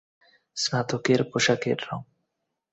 স্নাতকের 0.57 1.21
পোশাকের 1.31 1.77
রঙ। 1.87 2.01